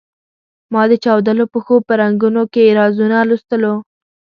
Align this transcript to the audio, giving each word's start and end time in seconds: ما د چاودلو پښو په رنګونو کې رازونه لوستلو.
ما 0.73 0.83
د 0.91 0.93
چاودلو 1.03 1.45
پښو 1.53 1.75
په 1.87 1.93
رنګونو 2.01 2.43
کې 2.53 2.75
رازونه 2.79 3.17
لوستلو. 3.29 3.73